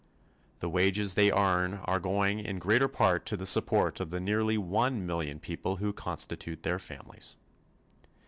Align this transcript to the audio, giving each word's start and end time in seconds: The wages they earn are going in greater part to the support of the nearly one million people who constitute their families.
The 0.61 0.67
wages 0.67 1.13
they 1.13 1.31
earn 1.31 1.75
are 1.85 1.99
going 1.99 2.39
in 2.39 2.57
greater 2.57 2.87
part 2.87 3.23
to 3.27 3.37
the 3.37 3.45
support 3.45 3.99
of 3.99 4.09
the 4.09 4.19
nearly 4.19 4.57
one 4.57 5.05
million 5.05 5.39
people 5.39 5.75
who 5.75 5.93
constitute 5.93 6.63
their 6.63 6.79
families. 6.79 7.37